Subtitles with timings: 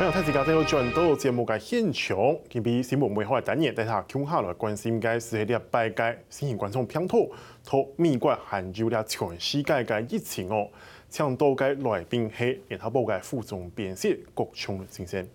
[0.00, 2.16] 今日太子家庭有转到节目嘅现场，
[2.50, 7.30] 佢比新闻媒体单元，带下共下来关心嘅是啲拜嘅新型冠状病毒，
[7.66, 10.66] 同美国含有啲全世界嘅疫情哦，
[11.10, 15.28] 抢到嘅来宾系联合报嘅副总编辑郭琼先生，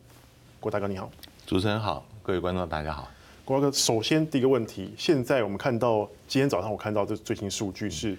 [0.59, 1.11] 郭大哥你好，
[1.45, 3.07] 主持人好，各位观众大家好。
[3.45, 8.17] 郭大哥，首先第一个问题，现在我们看到今天早上我看到的最新数据是，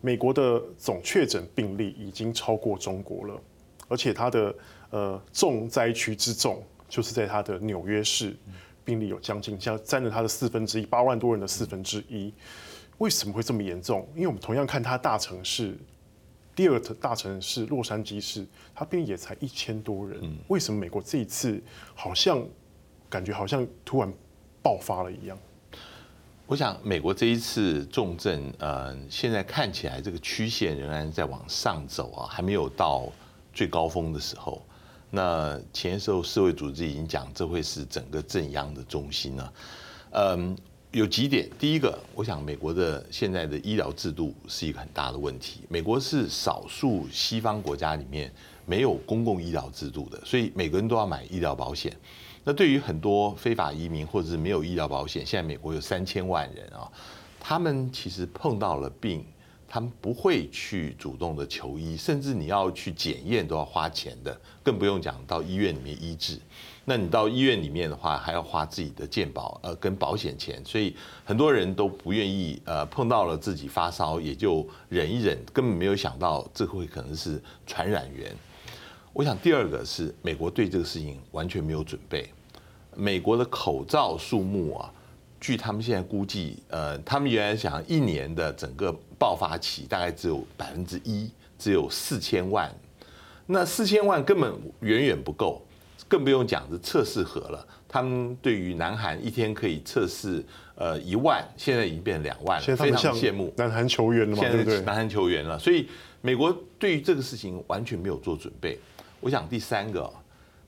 [0.00, 3.38] 美国的总确诊病例已经超过中国了，
[3.88, 4.54] 而且它的。
[4.92, 8.36] 呃，重灾区之重，就是在它的纽约市，
[8.84, 12.30] 病例有将近像占了它的四分之一，八万多人的四分之一。
[12.98, 14.06] 为什么会这么严重？
[14.14, 15.78] 因为我们同样看它大城市，
[16.54, 20.20] 第二大城市洛杉矶市，它病例也才一千多人。
[20.48, 21.58] 为什么美国这一次
[21.94, 22.46] 好像
[23.08, 24.12] 感觉好像突然
[24.62, 25.38] 爆发了一样？
[26.46, 33.10] 我想美国这一次重症，呃，现在看起来这个曲线仍然在往上走啊，还没有到
[33.54, 34.60] 最高峰的时候。
[35.14, 39.52] 那前时候世卫组织已经讲，这会是整个震央的中心了。
[40.12, 40.56] 嗯，
[40.90, 45.60] 有几点，第一个，我想美国的现在的医疗制度是一个很大的问题。
[45.68, 48.32] 美国是少数西方国家里面
[48.64, 51.94] 没有公共医疗制度的，所以每个人都要买医疗保险。
[52.42, 56.90] 那对于很多非法移民或者是没有医疗保险，现在美国有三千万人啊，
[57.38, 59.22] 他们其实碰到了病。
[59.74, 66.38] 他们不会去主动的求医，甚至你要去检验都要花钱的，更不用讲到医院里面医治。
[66.84, 78.30] 那你到医院里面的话，还要花自己的健保呃跟保险钱，所以很多人都不愿意呃碰到了自己发烧也就忍一忍，根本没有想到这会可能是传染源。
[79.14, 82.28] 我想第二个是美国对这个事情完全没有准备，
[82.94, 84.92] 美国的口罩数目啊。
[85.42, 92.72] 据他们现在估计，呃，他们原来想一年的整个爆发期大概只有百分之一，只有四千万，
[93.46, 95.60] 那四千万根本远远不够，
[96.06, 97.66] 更不用讲是测试盒了。
[97.88, 100.44] 他们对于南韩一天可以测试
[100.76, 104.80] 呃一万，现在已经变成两万了，非常羡慕南韩球员了嘛，对不对？
[104.82, 105.88] 南韩球员了，所以
[106.20, 108.78] 美国对于这个事情完全没有做准备。
[109.18, 110.08] 我想第三个。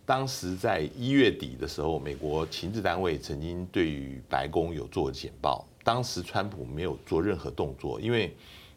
[0.06, 5.66] 当时在一月底的时候，美国情治单位曾经对于白宫有做简报。
[5.82, 8.34] 当时川普没有做任何动作，因为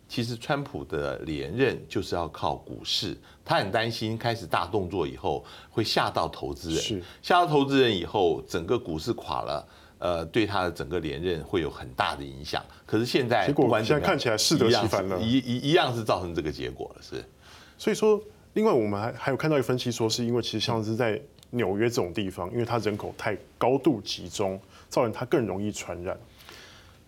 [0.09, 9.67] 其实川普的连任就是要靠股市，他很担心开始大动作以后会吓到投资人，吓到投资人以后，整个股市垮了，
[9.99, 12.63] 呃，对他的整个连任会有很大的影响。
[12.85, 17.23] 可是现在不管怎么样，现在看起来适得其反了，一一一样是造成这个结果了，是。
[17.77, 18.21] 所以说。
[18.57, 24.59] 另外，我们还还有看到一个分析说，是因为其实像是在纽约这种地方，因为它人口太高度集中，
[24.89, 26.17] 造成它更容易传染。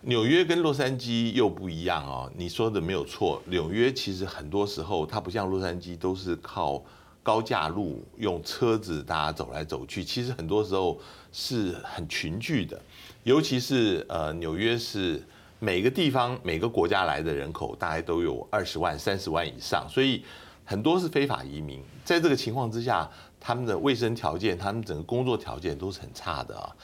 [0.02, 3.42] 纽约跟洛杉矶又不一样哦，你说的没有错。
[3.46, 6.80] 纽约其实很多时候它不像洛杉矶，都是靠
[7.20, 11.00] 高架路，用车子大家走来走去，其实很多时候
[11.32, 12.80] 是很群聚的。
[13.24, 15.20] 尤其是呃，纽约是
[15.58, 20.22] 每个地方每个国家来的人口大概都有二十万、三十万以上，所以。
[20.70, 23.10] 很多是非法移民，在这个情况之下，
[23.40, 26.76] 他们的卫生条件、他们整个工作条件都是很差的啊。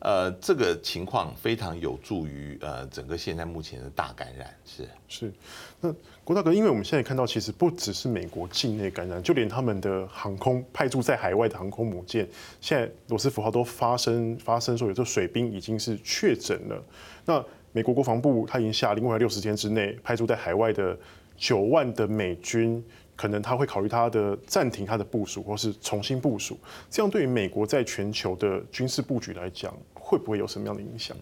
[0.00, 5.30] 呃，这个情况非常有助于呃整个现在目前的大感染是是。
[5.78, 5.94] 那
[6.24, 12.26] 郭大哥，因为我们现在看到，其实不只是美国境内感染，就连他们的航空派驻在海外的航空母舰，
[12.62, 16.82] 现在罗斯福号都发生发生说有这水兵已经是确诊了。
[17.26, 20.98] 那美国国防部他已经下令，未来六十天之内派驻在海外的
[21.36, 22.82] 九万的美军。
[23.16, 26.58] 可能他会考虑他的暂停他的部署，或是重新部署，
[26.90, 31.16] 这样对于美国在全球的军事布局来讲，会不会有什么样的影响？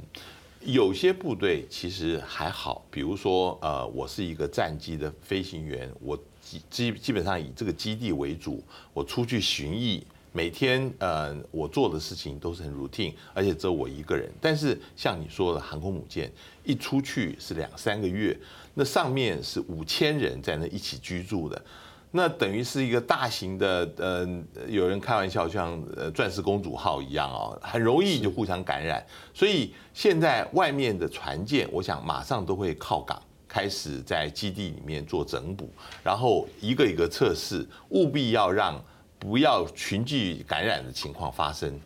[0.65, 8.63] 有些部队其实还好，比如说，呃，我是一个战机的飞行员，我基基基本上以这个基地为主，
[8.95, 10.01] 我出去巡弋，
[10.33, 14.31] 每天呃我做的事情都是很 routine，而且只有我一个人。
[14.41, 16.33] 但是像你说的航空母舰，
[16.65, 18.37] 一出去是两三个月。
[18.75, 21.63] 那上面是五千人在那一起居住的，
[22.11, 24.27] 那等于是一个大型的，呃，
[24.67, 29.05] 有人开玩笑像呃钻石公主号一样哦，很容易就互相感染。
[29.35, 35.69] 所以现在外面的船舰，我想马上都会靠港，开始在基地里面做整补，
[36.03, 38.83] 然后一个一个测试，务必要让
[39.23, 41.79] 不要群聚感染的情况发生。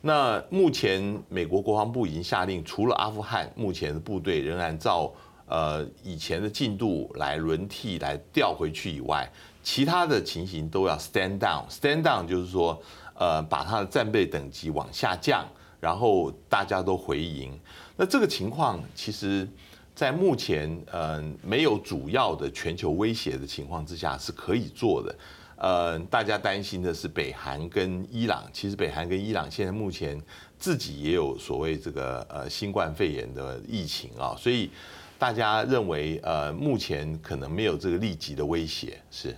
[0.00, 5.12] 那目前美国国防部已经下令，除了阿富汗，目前的部队仍然照。
[5.48, 9.30] 呃，以前的进度来轮替来调回去以外，
[9.62, 11.64] 其他的情形都要 stand down。
[11.68, 12.80] stand down 就是说，
[13.14, 15.46] 呃，把他的战备等级往下降，
[15.78, 17.56] 然后大家都回营。
[17.96, 19.48] 那这个情况，其实，
[19.94, 25.14] 在目前呃没有主要的全球威胁的情况之下是可以做的。
[25.56, 30.20] 呃，大家担心的是北韩跟伊朗，其实北韩跟伊朗现在目前
[30.58, 34.70] 自己也有所谓这个呃新冠肺炎的疫情啊，所以
[35.18, 39.34] 大家认为呃目前可能没有这个立即的威胁是。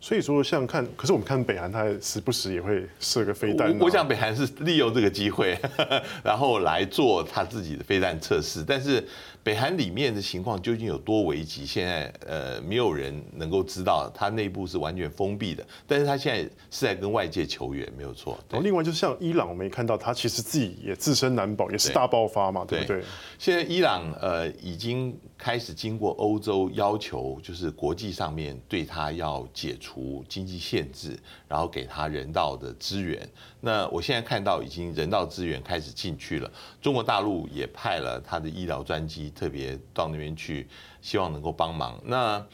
[0.00, 3.72] 所以说，像看，可是我们看北韩，它时不时也会射个飞弹。
[3.78, 5.56] 我想北韩是利用这个机会，
[6.24, 9.06] 然后来做他自己的飞弹测试，但是。
[9.44, 11.66] 北韩里面的情况究竟有多危急？
[11.66, 15.66] 现在呃，没有人能够知道，它内部是完全封闭的。
[15.84, 18.38] 但是它现在是在跟外界求援，没有错。
[18.48, 23.08] 然后另外就是像伊朗，我们也看到它其实自己也自身难保，也是大爆发嘛，对，对不对？
[23.36, 31.18] 现在伊朗呃已经开始经过欧洲要求，就是国际上面对它要解除经济限制，
[31.48, 33.28] 然后给它人道的资源。
[33.60, 36.48] 那我现在看到已经人道资源开始进去了，
[36.80, 39.31] 中国大陆也派了他的医疗专机。
[39.34, 40.66] 特别到那边去，
[41.00, 42.00] 希望能够帮忙。
[42.04, 42.44] 那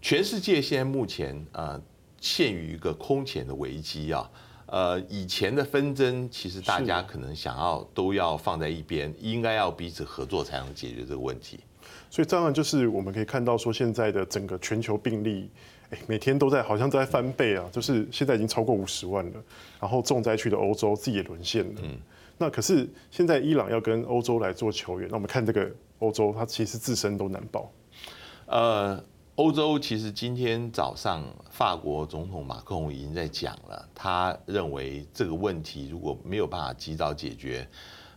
[0.00, 1.80] 全世界现在目前呃
[2.20, 4.30] 陷于一个空前的危机啊，
[4.66, 11.60] 呃以前的纷争其实大家可能想要都要放在一边，应该要彼此合作才能解决这个问题。
[12.10, 15.50] 所以当然就是我们可以看到说，现在的整个全球病例，
[15.90, 19.42] 哎，每天都在好像都在翻倍啊，就是现在已经超过五十万了。
[19.80, 21.80] 然后重灾区的欧洲自己也沦陷了。
[21.82, 21.98] 嗯。
[22.38, 25.70] 那可是现在伊朗要跟欧洲来做球员，那我们看这个。
[26.02, 27.70] 欧洲，它其实自身都难保。
[28.46, 29.00] 呃，
[29.36, 37.64] 欧洲其实今天早上，法国总统马克龙已经在讲了，他认为这个问题如果没有办法及早解决，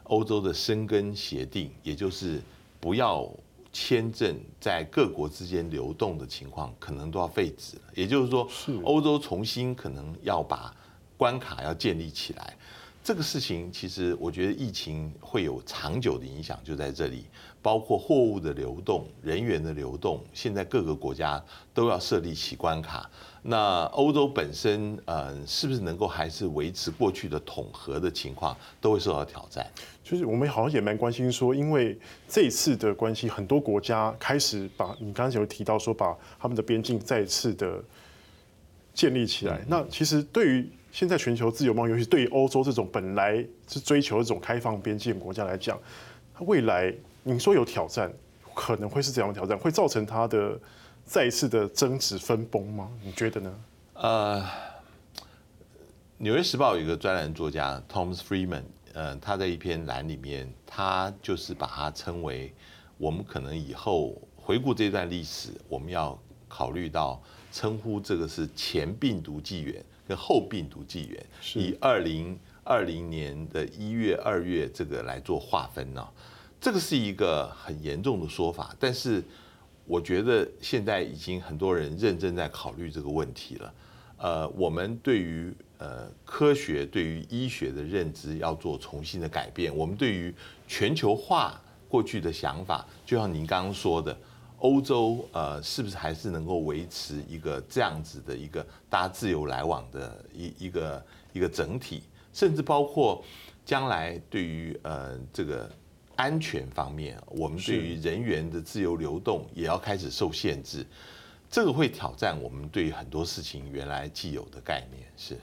[0.05, 2.41] 欧洲的申根协定，也就是
[2.79, 3.31] 不要
[3.71, 7.83] 签证在各国之间流动的情况，可能都要废止了。
[7.93, 8.49] 也就是说，
[8.83, 10.75] 欧洲重新可能要把
[11.17, 12.57] 关卡要建立起来。
[13.05, 17.23] 这个事情其实我觉得疫情会有长久的影响，就在这里。
[17.61, 23.07] 包括货物的流动、人员的流动，现在各个国家都要设立起关卡。
[23.43, 29.67] 那欧洲本身，呃，是不是能够还是维持过去的统合的情况，都会受到挑战。
[30.03, 31.95] 就是我们好像也蛮关心说，因为
[32.27, 37.83] 这一次的关系，很多国家开始把你刚才有提到说，把他们的边境再次的
[38.95, 39.63] 建立起来。
[39.67, 45.77] 那其实对于现在全球自由贸易，尤其对于欧洲这种本来是追求这种开放边境国家来讲，
[46.33, 46.95] 它未来。
[47.21, 48.09] 你说有挑战，
[48.53, 49.57] 可能会是怎样的挑战？
[49.57, 50.57] 会造成它的
[51.03, 52.89] 再一次的争执分崩吗？
[53.03, 53.53] 你觉得呢？
[53.95, 54.41] 呃，
[56.17, 58.63] 《纽约时报》有一个专栏作家 Thomas Friedman，
[58.93, 62.53] 呃，他在一篇栏里面，他就是把它称为
[62.97, 67.21] 我们可能以后回顾这段历史，我们要考虑到
[67.51, 71.25] 称呼这个是前病毒纪元跟后病毒纪元，
[71.55, 76.07] 以二零二零年的一月、二月这个来做划分呢。
[76.61, 79.23] 这个是一个很严重的说法，但是
[79.85, 83.73] 我觉得现在已经很多人认真在考虑这个问题了。
[84.17, 89.75] 呃，我们对于呃科学、对于医学的认知要做重新的改变。
[89.75, 90.33] 我们对于
[90.67, 94.17] 全球化过去的想法，就像您刚刚说的，
[94.59, 102.03] 欧洲呃是不是还是能够维持一个这样子的一个大家自由来往的一一个一个整体，
[102.33, 103.23] 甚至包括
[103.65, 105.69] 将来对于呃这个。
[106.17, 110.85] 安全方面，我们对于人员的自由流动也要开始受限制，
[111.49, 115.05] 这个会挑战我们对于很多事情原来既有的概念。
[115.17, 115.37] 是，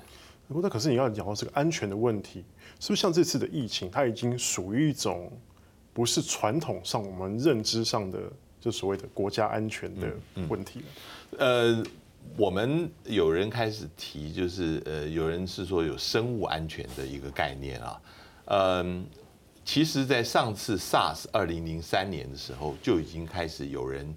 [0.49, 2.42] 不过那可是你要讲到这个安全的问题，
[2.81, 5.31] 是不是像这次的疫情，它已经属于一种
[5.92, 8.19] 不是传统上我们认知上的
[8.62, 10.11] 就所谓的国家安全的
[10.49, 10.87] 问题了？
[11.38, 11.85] 呃，
[12.38, 18.00] 我们有人开始提，就是呃，有人是说有生物安全的一个概念啊，
[18.47, 19.04] 嗯。
[19.64, 24.12] 其实，在上次 SARS 二零零三年的时候，就已经开始有人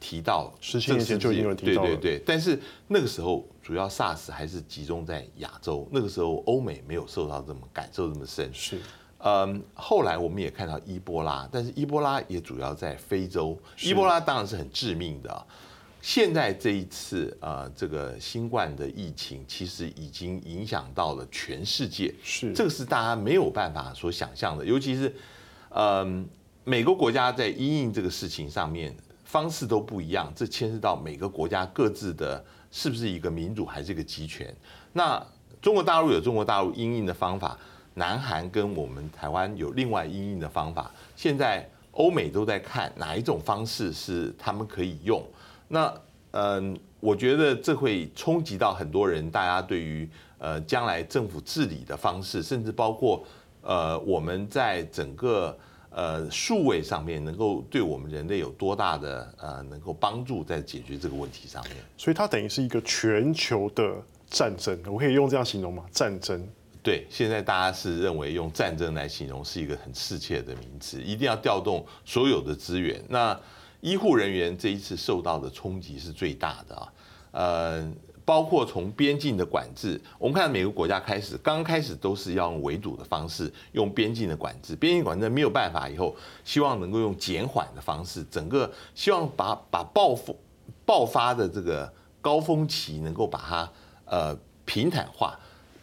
[0.00, 1.88] 提到，十七年前就已经有人提到了。
[1.88, 8.52] 对对对，但是那个时候主要 SARS 还是集中在亚洲，那个时候欧美没有受到这么感受这么深。
[8.52, 8.80] 是，
[9.18, 15.46] 嗯，后来我们也看到伊波拉，但是伊波拉也主要在非洲，伊波拉当然是很致命的。
[16.00, 24.64] 现在这一次呃，这个新冠的疫情其实已经影响到了全世界，是这个是大家没有办法所想象的。
[24.64, 25.12] 尤其是，
[25.70, 26.24] 嗯，
[26.62, 34.54] 每个国家在因应这个事情上面方式都不一样，这牵涉到每个国家各自的是不是一个民主还是一个集权。
[34.92, 35.20] 那
[35.60, 37.58] 中国大陆有中国大陆因应的方法，
[37.98, 40.90] 南韩跟我们台湾有另外因应的方法。
[41.16, 45.22] 现在欧美都在看哪一种方式是他们可以用。
[45.66, 45.92] 那
[46.30, 53.24] 嗯，我觉得这会冲击到很多人，大家对于呃将来政府治理的方式，甚至包括
[53.62, 55.58] 呃我们在整个
[55.90, 61.76] 呃数位上面，能够对我们人类有多大的呃能够帮助在解决这个问题上面。
[61.96, 63.96] 所以它等于是一个全球的
[64.28, 65.84] 战争，我可以用这样形容吗？
[65.90, 66.46] 战争。
[66.88, 72.98] 对，现在大家是认为用战争来形容是一个很适切的名词，一定要调动所有的资源。
[73.10, 73.38] 那
[73.82, 76.92] 医护人员这一次受到的冲击是最大的啊，
[77.32, 77.92] 呃，
[78.24, 90.32] 包括从边境的管制，我们看每个国家开始刚开始都是要用围堵的方式，用边境的管制，边境管制没有办法以后，希望能够用减缓的方式，整个希望把把爆发
[90.86, 91.92] 爆发的这个
[92.22, 93.70] 高峰期能够把它
[94.06, 95.38] 呃平坦化。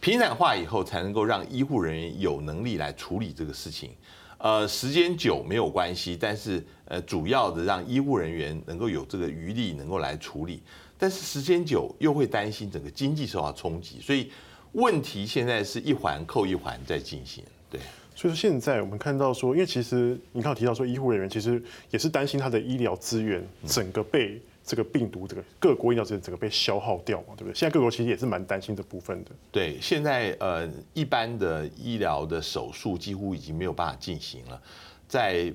[0.06, 3.90] 平坦化以后，才能够让医护人员有能力来处理这个事情。
[4.38, 10.62] 呃，时间久没有关系，但是呃，主要的让医护人员能够有这个余力，能够来处理。
[10.96, 14.30] 但是时间久又会担心整个经济受到冲击，所以
[14.74, 17.42] 问题现在是一环扣一环在进行。
[17.68, 17.80] 对，
[18.14, 21.60] 所以说现在我们看到说，因为其实你刚刚提到说，医护人员其实
[21.90, 24.40] 也是担心他的医疗资源整个被。
[24.66, 27.54] 这个病毒，这个各国医疗资源整个被消耗掉嘛，对不对？
[27.54, 29.30] 现在各国其实也是蛮担心这部分的。
[29.52, 34.60] 对，现在呃，一般的医疗的手术几乎已经没有办法进行了，
[35.06, 35.52] 在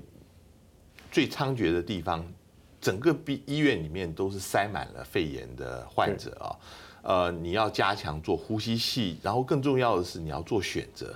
[1.11, 2.25] 最猖獗的地方，
[2.79, 6.55] 整个医医院里面都是塞满了肺炎的患者啊。
[7.03, 11.13] 呃，你要加强做呼吸器，然后更重要的是你要做选择。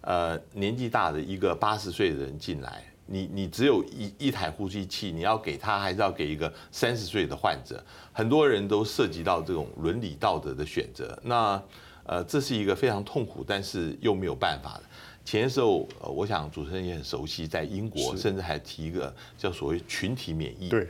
[0.00, 2.82] 呃，年纪大的一个八十岁的人进来。
[3.06, 7.82] 你你只有一一台呼吸器，你要给他还是要给一个三十岁的患者？
[8.12, 11.16] 很多人都涉及到这种伦理道德的选择。
[11.22, 11.62] 那
[12.04, 14.82] 呃，这是一个非常痛苦，但是又没有办法的。
[15.24, 20.68] 前些时候，呃，我想主持人也很熟悉，在英国甚至还提一个叫所谓群体免疫。
[20.68, 20.86] 对，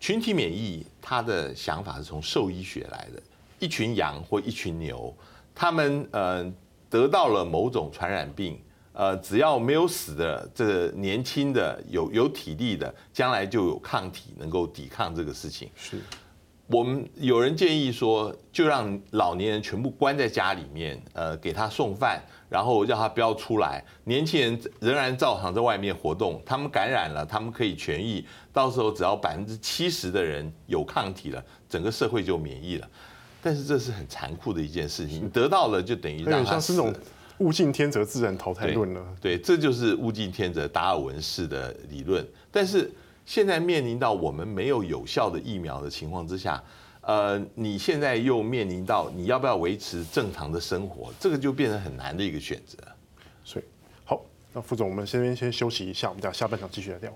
[0.00, 3.22] 群体免疫，他的想法是从兽医学来的。
[3.60, 5.12] 一群羊或一群牛，
[5.54, 6.52] 他们呃
[6.88, 8.58] 得到了某种传染病。
[8.98, 15.70] 呃，只要没有死的，这个年轻的有有体力的，将来就有抗体能够抵抗这个事情。
[15.76, 16.00] 是，
[16.66, 26.42] 我们有人建议说，就让老年人全部关在家里面，呃，给他送饭，然后让他不要出来，年轻人仍然照常在外面活动。
[26.44, 32.88] 他们感染了，他们可以痊愈，到时候只要百分之七十的人有抗体了，整个社会就免疫了。
[33.40, 36.82] 但是这是很残酷的一件事情，你得到了就等于让他死。
[37.38, 39.04] 物竞天择，自然淘汰论了。
[39.20, 42.26] 对，这就是物竞天择达尔文式的理论。
[42.50, 42.90] 但是
[43.24, 46.62] 现在面临到我们没有有效的疫苗的情况之下，
[47.00, 52.76] 呃，你现在又面临到你要不要维持正常的生活，这个就变成很难的一个选择。
[53.44, 53.64] 所以，
[54.04, 54.20] 好，
[54.52, 57.12] 那副总，我们先先休息一下，我们等下半场继续来聊。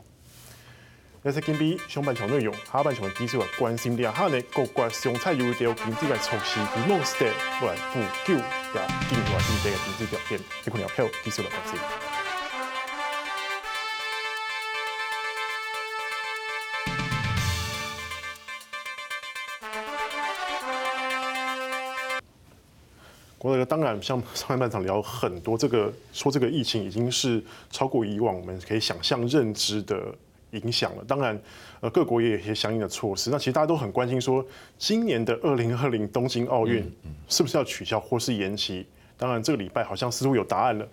[1.25, 11.81] 那是今比上半场内容，下半场的技术关心点，哈呢各国上菜油条经济的措施，以蒙斯特来补救呀经济经济的经济条件，这可能要靠技术来发展。
[23.39, 30.13] 国德当然像上半场聊很多，这个说这个疫情已经是超过以往我们可以想象认知的。
[30.53, 31.39] 影响了，当然，
[31.81, 33.31] 呃，各国也有一些相应的措施。
[33.31, 34.45] 那其实大家都很关心，说
[34.79, 36.85] 今年的二零二零东京奥运
[37.29, 38.87] 是不是要取消或是延期？
[39.17, 40.87] 当然，这个礼拜好像似乎有答案了。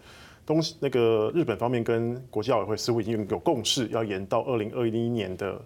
[0.45, 5.61] 东那个日本方面跟国际奥委会似乎已经有共识，要延到二零二一年的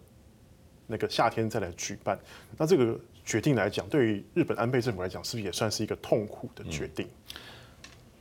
[0.88, 2.20] 那个夏天再来举办。
[2.58, 7.08] 那这个决定来讲，对于日本安倍政府来讲，是不是也算是一个痛苦的决定？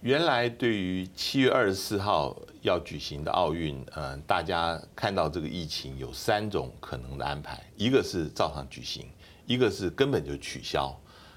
[0.02, 9.06] 原来对于七月二十四号要举行的奥运，嗯，大家看到这个疫情有三种可能的安排，一个是照常举行，
[9.46, 10.92] 一个是根本就取消，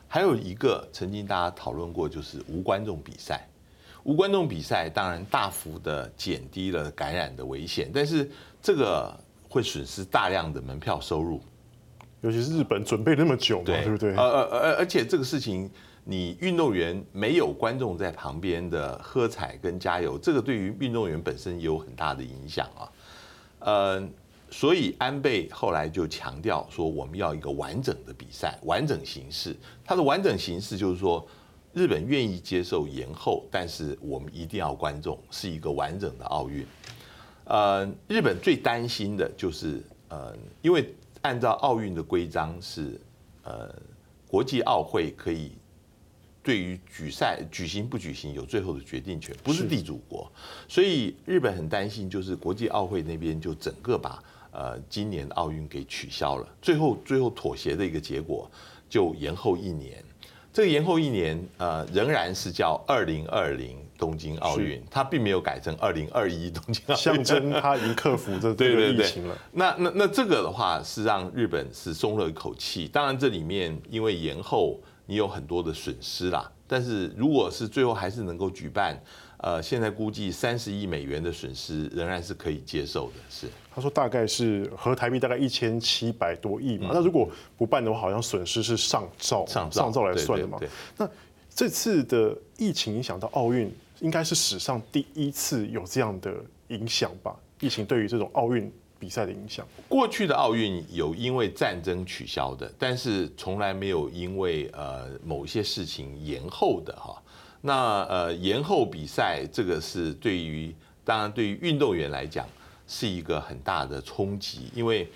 [0.08, 3.48] 还有一个曾经大家讨论过，就是无观众比赛。
[4.04, 8.28] 无观众比赛当然大幅的减低了感染的危险，但是
[8.64, 9.16] 这个
[9.48, 11.40] 会损失大量的门票收入，
[12.22, 14.16] 尤其是日本准备那么久嘛，对，对不对？
[14.16, 15.70] 呃呃而而且这个事情。
[16.08, 22.86] 你运动员没有观众在旁边的喝彩跟加油，这个对于运动员本身也有很大的影响啊。
[23.62, 24.08] 呃，
[24.52, 29.56] 所以安倍后来就强调说，我们要一个完整的比赛，完整形式。
[29.84, 31.26] 它的完整形式就是说，
[31.74, 36.64] 日本愿意接受延后，但是我们一定要观众，是一个完整的奥运。
[37.46, 40.94] 呃，日本最担心的就是呃，因为
[41.24, 43.02] 按照奥运的规章是
[43.42, 43.74] 呃，
[44.28, 45.52] 国际奥会可以。
[46.46, 50.32] 对于举赛举行不举行有最后的决定权，不是地主国，
[50.68, 58.48] 所以日本很担心，就是国际奥会那边就整个把呃今年奥运给取消了，最后最后妥协的一个结果
[58.88, 60.04] 就延后一年，
[60.54, 69.36] 这个延后一年呃仍然是叫二零二零东京奥运，它并没有改成二零二一东京奥运，象征它已经克服这 这个疫情了。
[69.52, 74.80] 那那那这个的话是让日本是松了一口气，当然这里面因为延后。
[75.06, 76.52] 你有很多的损失啦。
[76.68, 79.00] 但是如果是最后还是能够举办，
[79.38, 83.14] 呃，现在估计三十亿美元的损失仍然是可以接受的。
[83.30, 86.88] 是，他说大概是合台币大概一千七百多亿嘛。
[86.90, 90.60] 嗯、那如果不办的话，好像损失是上兆上兆，上兆来算的嘛。
[90.98, 91.08] 那
[91.54, 96.34] 这次的疫情影响到奥运，应该是史上第一次有这样的
[96.70, 97.36] 影响吧？
[97.60, 98.72] 疫情对于这种奥运
[99.06, 107.22] 比赛的影响，过去的奥运有因为战争取消的，但是从来没有因为呃某一些事情延后的哈。
[107.62, 112.48] 那呃延后比赛，这个是对于当然对于运动员来讲
[112.88, 115.08] 是一个很大的冲击，因为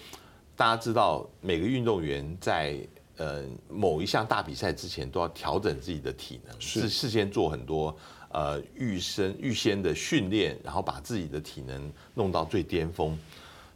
[0.55, 2.77] 大家知道每个运动员在
[3.17, 7.95] 呃某一项大比赛之前都要调整自己的体能，是事先做很多
[8.31, 13.17] 呃预先预先的训练，然后把自己的体能弄到最巅峰。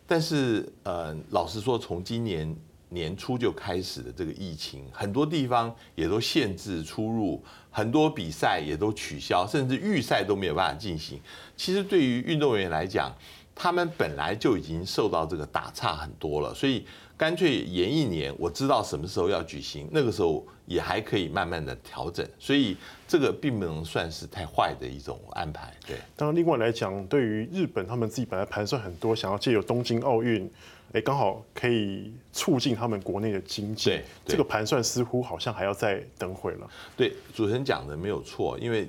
[0.06, 2.56] 但是呃老实说，从今年
[2.90, 7.44] 年初就开始的这个疫情，很多地方也都限制出入。
[7.76, 11.20] 很多比赛也都取消，甚至预赛都没有办法进行。
[11.58, 13.12] 其实对于运动员来讲，
[13.56, 16.86] 他们本来就已经受到这个打岔很多了，所以
[17.18, 22.28] 干脆延一年，我知道什么时候要举行，那个时候也还可以慢慢的调整。
[22.40, 22.76] 所以
[23.08, 25.74] 这个并不能算是太坏的一种安排。
[25.88, 30.50] 对，当然另外来讲，对于日本他们自己本来盘算很多，想要借由东京奥运。
[30.92, 33.90] 哎，刚好可以促进他们国内的经济。
[33.90, 36.70] 对，这个盘算似乎好像还要再等会了。
[36.96, 38.88] 对，主持人讲的没有错，因为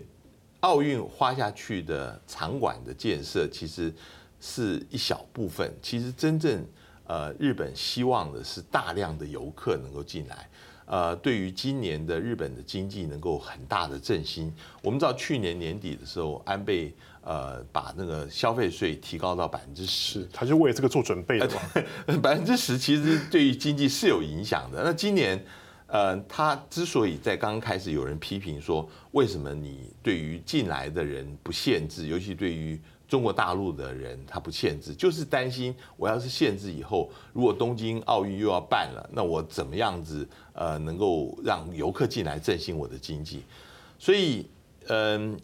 [0.60, 3.90] 奥运花下去的场馆的建设其实
[4.38, 5.72] 是一小部分。
[5.80, 6.62] 其实真正
[7.06, 10.48] 呃，日本希望的是大量的游客能够进来。
[10.86, 14.52] 呃，对于今年的日本的经济能够很大的振兴。
[14.82, 16.92] 我们知道去年年底的时候，安倍。
[17.26, 21.62] 呃，把那个消费税提高到百分之十，他就为了这个做准备的嘛。
[22.20, 24.82] 百分之十其实对于经济是有影响的。
[24.84, 25.42] 那今年，
[25.86, 43.42] 呃，他之所以在刚刚开始有人批评说，为什么你对于进来的人不限制，尤其对于中国大陆的人他不限制，就是担心我要是限制以后，如果东京奥运又要办了，那我怎么样子呃能够让游客进来振兴我的经济？
[43.98, 44.46] 所以，
[44.88, 45.38] 嗯、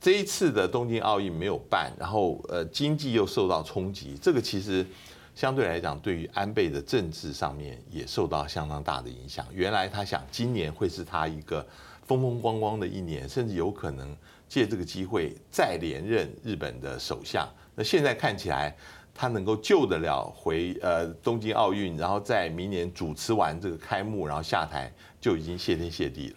[0.00, 4.86] 这一次的东京奥运没有办，然后呃经济又受到冲击，这个其实
[5.34, 9.46] 相对来讲，对于安倍的政治上面也受到相当大的影响。
[9.52, 11.66] 原来他想今年会是他一个
[12.06, 14.16] 风风光光的一年，甚至有可能
[14.52, 17.48] 借这个机会再连任日本的首相。
[17.74, 18.76] 那现在看起来，
[19.14, 26.28] 他能够救得了回呃东京奥运，然后在明年主持完这个开幕，然后下台就已经谢天谢地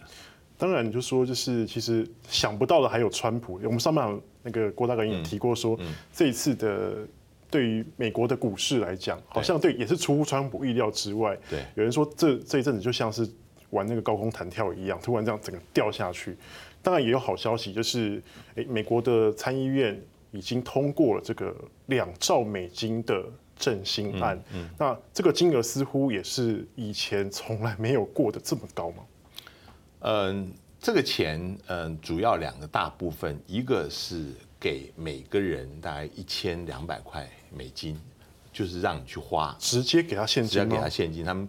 [0.56, 3.60] 当然，你就说就是其实想不到的还有川普。
[3.64, 5.78] 我们上半场那个郭大哥也提过说，
[6.10, 7.06] 这一次的
[7.50, 11.36] 对于美国的股市来讲，好像对也是出乎川普意料之外。
[11.50, 13.28] 对，有人说这这一阵子就像是
[13.68, 16.34] 玩那个高空弹跳一样，突然这样整个掉下去。
[16.86, 18.22] 当然也有好消息，就是
[18.54, 21.52] 诶，美国的参议院已经通过了这个
[21.86, 23.24] 两兆美金的
[23.56, 24.40] 振兴案。
[24.54, 29.02] 嗯，那这个金额似乎也是以前从来没有过的这么高吗？
[30.02, 34.26] 嗯，这个钱，嗯，主要两个大部分，一个是
[34.60, 38.00] 给每个人大概一千两百块美金，
[38.52, 41.48] 就是让你去花，直接给他现金，直接给他现金，他们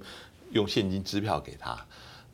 [0.49, 1.85] 用现金支票给他。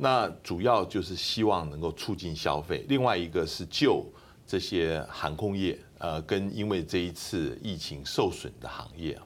[0.04, 2.86] 那主要就是希望能够促进消费。
[2.89, 4.06] 另外一个是救
[4.46, 9.18] 这些航空业，呃，跟因为这一次疫情受损的行业。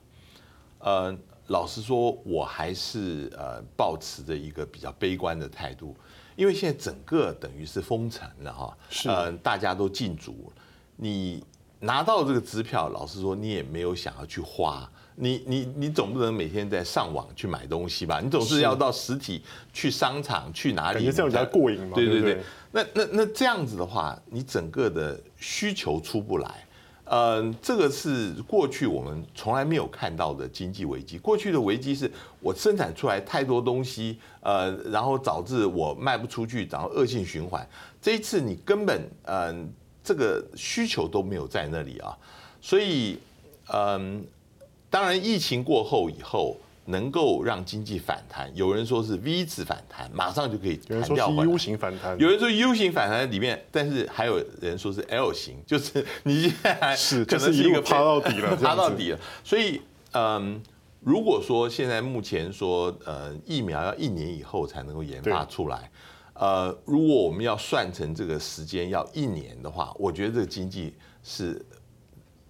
[0.78, 5.98] 呃，老实说，我还是呃抱持着一个比较悲观的态度。
[6.36, 10.54] 因为现在整个等于是封城了哈，呃，大家都禁足，
[10.96, 11.44] 你
[11.80, 14.88] 拿到这个支票，老实说，你也没有想要去花，
[15.20, 18.22] 你你你总不能每天在上网去买东西吧？
[18.22, 19.42] 你总是要到实体
[19.74, 21.12] 去商场去哪里？
[21.12, 21.96] 这样比较过瘾嘛？
[21.96, 22.38] 对对对，
[22.72, 26.64] 那那那这样子的话，你整个的需求出不来。
[27.10, 31.18] 嗯，这个是过去我们从来没有看到的经济危机。
[31.18, 37.68] 过去的危机是我生产出来太多东西，呃，然后导致我卖不出去，然后恶性循环。
[38.02, 42.16] 这一次你根本嗯，这个需求都没有在那里啊，
[42.62, 43.18] 所以
[43.74, 44.22] 嗯，
[44.89, 46.58] 当然疫情过后以后。
[46.89, 51.30] 能够让经济反弹，有人说是 V 字反弹，马上就可以弹掉。
[51.30, 59.19] 有人说 U 型反弹，有人说 U 型反弹在里面，但是还有人说是 L 型，就是你现在是可能是一个趴到底了， 趴到底了。
[59.43, 59.82] 所以，
[60.13, 60.63] 嗯，
[61.02, 65.91] 如果说现在目前说，呃，疫苗要一年以后才能够研发出来，
[66.36, 71.62] 呃，如果我们要算成这个时间要一年的话，我觉得这个经济是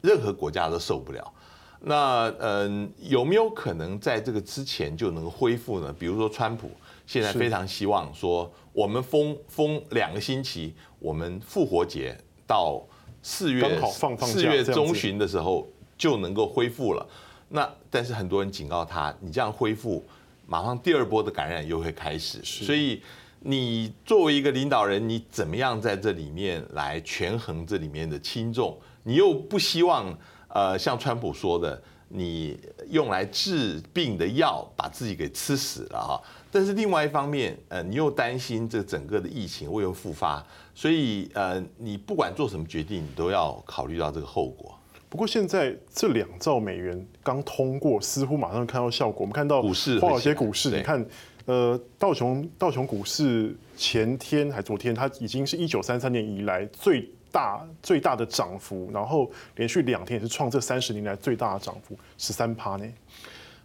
[0.04, 1.34] 任何国家都受不了。
[1.80, 5.94] 那嗯，有没有可能在这个之前就能够恢复呢？
[5.98, 6.72] 比如说，川普
[7.06, 12.82] 现在非常希望说，我们封封两个星期，我们复活节到
[13.22, 13.80] 四月
[14.20, 17.08] 四月中旬的时候就能够恢复了。
[17.50, 20.04] 那但是很多人警告他，你这样恢复，
[20.48, 22.44] 马上第二波的感染又会开始。
[22.44, 23.02] 所以
[23.40, 28.76] 你作为一个领导人，你怎么样在这里面来权衡这里面的轻重？
[29.04, 30.18] 你又不希望。
[30.50, 32.58] 呃，像川普说的，你
[32.90, 36.22] 用来治病的药把自己给吃死了哈。
[36.52, 44.74] 但是另外一方面，呃，你又担心这整个的疫情会又复发，所以呃，你不管做什么决定，你都要考虑到这个后果。
[45.10, 49.22] 不过现在这两兆美元刚通过，似乎马上看到效果。
[49.22, 51.06] 我们看到股市，华尔街股市，你看，
[51.46, 57.10] 呃，道琼道琼股市前天还昨天，它已经是一九三三年以来最。
[57.38, 62.94] 大最大的涨幅，然后连续两天也是创这三十年来最大的涨幅，十三趴呢。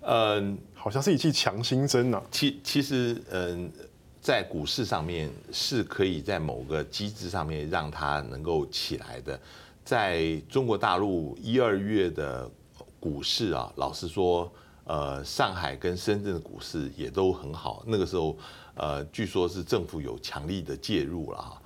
[0.02, 2.22] 嗯，好像是一剂强心针呐。
[2.30, 3.72] 其其实，嗯，
[4.20, 9.40] 在股市上面是可以在某个机制上面让它能够起来的。
[9.82, 12.50] 在中国大陆一二月的
[13.00, 14.52] 股市啊，老实说，
[14.84, 17.82] 呃，上海跟深圳的股市也都很好。
[17.86, 18.36] 那个时候，
[18.74, 21.62] 呃，据说是政府有强力的介入了哈。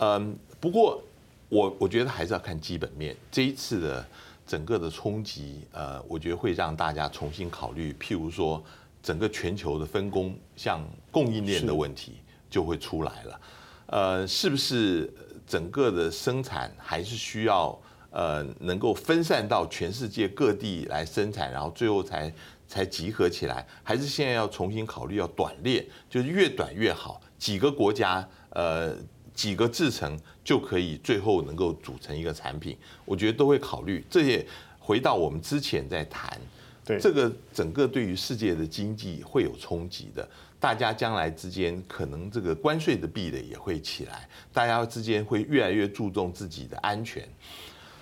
[0.00, 1.00] 嗯，不过。
[1.48, 3.14] 我我觉得还是要看基本面。
[3.30, 4.06] 这一次的
[4.46, 8.62] 整个的冲击，呃，我觉得会让大家重新考虑，譬如说
[9.02, 12.14] 整个全球的分工，像供应链的问题
[12.50, 13.40] 就会出来了。
[13.86, 15.12] 呃，是不是
[15.46, 17.78] 整个的生产还是需要
[18.10, 22.32] 呃能够分散到全世界各地来生产，然后最后才
[22.66, 23.66] 才集合起来？
[23.82, 28.96] 还是现在要重新考虑要短链，就是越短越好，几个国家呃。
[29.34, 34.04] 几个制程就可以最后能够组成一个产品，我觉得都会考虑。
[34.08, 34.46] 这也
[34.78, 36.40] 回到我们之前在谈，
[36.84, 40.26] 对这个整个对于世界的经济会有冲击的。
[40.60, 47.28] 大家将来之间可能这个关税的壁垒也会起来，大家之间会越来越注重自己的安全。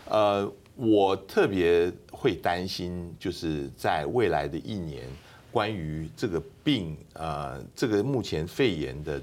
[0.08, 5.04] 呃，我特别会担心，就是在未来的一年，
[5.50, 9.18] 关于这个病，呃，这个目前肺炎的。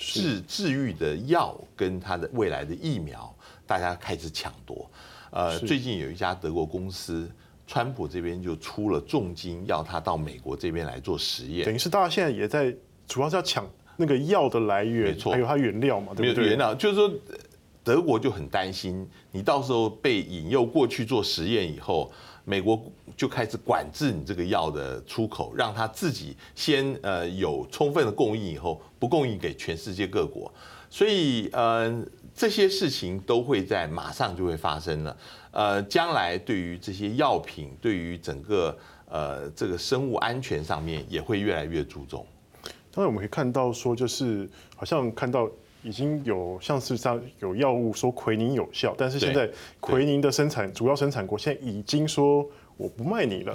[0.00, 3.32] 治治愈的药跟它的未来的疫苗，
[3.66, 4.90] 大家开始抢夺。
[5.30, 7.30] 呃，最近有一家德国公司，
[7.66, 11.66] 川普这边就出了重金要他到美国这边来做实验。
[11.66, 12.74] 等于是大家现在也在，
[13.06, 16.48] 主要是要抢那个药的来源，没错，还有它原料嘛，对不对？
[16.48, 17.12] 原料就是说，
[17.84, 22.10] 德国就很担心，你到时候被引诱过去做实验以后。
[22.42, 22.82] 美国
[23.20, 30.50] 就开始管制你这个药的出口，让他自己先呃有充分的供应，以后不供应给全世界各国。
[30.88, 32.02] 所以呃
[32.34, 35.14] 这些事情都会在马上就会发生了。
[35.50, 38.74] 呃，将来对于这些药品，对于整个
[39.06, 42.24] 呃这个生物安全上面也会越来越注重。
[42.90, 45.46] 当然我们可以看到说，就是好像看到。
[45.82, 52.46] 已经有像是像有药物说奎宁有效，但是现在奎宁的生产主要生产国现在已经说
[52.80, 53.54] 我不卖你了。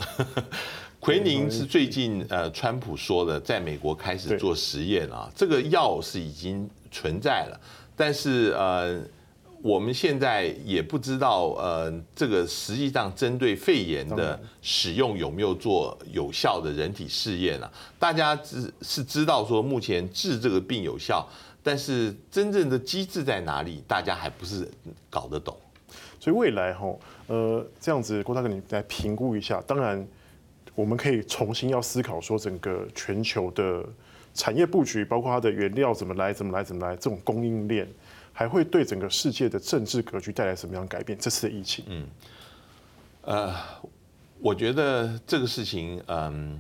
[1.02, 7.60] 奎宁是最近呃川普说的，在美国开始做实验啊，这个药是已经存在了，
[7.96, 9.02] 但是呃
[9.64, 17.72] 我们现在也不知道呃这个实际上针对肺炎的使用有没有做有效的人体试验啊？
[17.98, 21.28] 大家只是知道说目前治这个病有效。
[21.68, 24.70] 但是真正的机制在哪里，大家还不是
[25.10, 25.58] 搞得懂。
[26.20, 26.86] 所以未来哈，
[27.28, 29.62] 呃，这样子郭大哥，你来评估一下。
[29.66, 30.08] 当然，
[30.74, 33.84] 我们可以重新要思考说，整个全球的
[34.34, 37.88] 产业布局，包括它的原料怎么来，怎么来，怎么来，这种供应链，
[38.32, 41.18] 还会对整个世界的政治格局带来什么样改变？
[41.18, 42.08] 这次的疫情，嗯，
[43.22, 43.56] 呃，
[44.40, 46.60] 我觉得这个事情，嗯。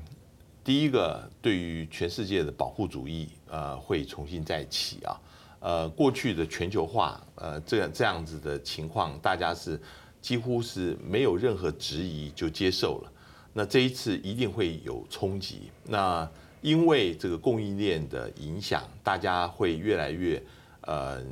[0.63, 5.21] 第一个，对于全世界的保护主义，呃，会重新再起啊。
[5.59, 9.79] 呃，过去的全球化，呃，这样这样子的情况，大家是
[10.25, 13.11] 几乎是没有任何质疑就接受了。
[13.53, 15.69] 那这一次一定会有冲击。
[15.83, 16.27] 那
[16.61, 20.41] 因为这个供应链的影响，大家会越来越
[20.81, 21.23] 呃，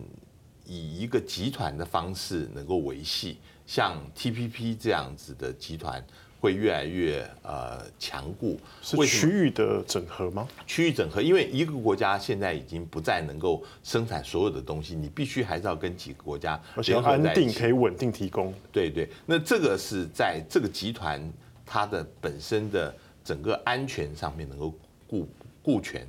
[0.64, 6.06] 以一个集团的方式能够维系，像 TPP 这样子的集团。
[6.44, 10.46] 会越来越呃强固，是区域的整合吗？
[10.68, 18.54] 区域整合，因为一个国家现在已经不再能够生产所有的东西，你必须还是要跟几个国家而且要安定，可以稳定提供。
[18.74, 21.32] 对对，那这个是在这个集团
[21.66, 24.78] 它的本身的整个安全上面能够
[25.08, 25.26] 顾
[25.62, 26.06] 顾全。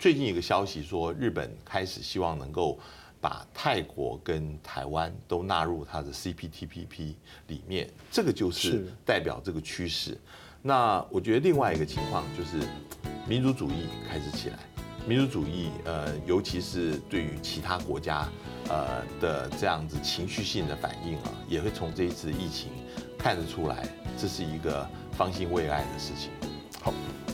[0.00, 2.76] 最近一个消息说，日本开始希望能够
[3.24, 7.14] 把泰国跟台湾都纳入它的 CPTPP
[7.46, 10.20] 里面，这个就是代表这个趋势。
[10.60, 12.68] 那我觉得另外一个情况就是
[13.26, 14.58] 民族主义开始起来，
[15.08, 18.28] 民族主义呃，尤其是对于其他国家
[18.68, 22.72] 呃的这样子情绪性的反应啊，也会从这一次疫情
[23.18, 26.30] 看得出来，这是一个方兴未艾的事情。
[26.82, 26.92] 好，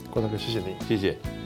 [0.08, 1.39] 郭大哥，谢谢您，谢谢。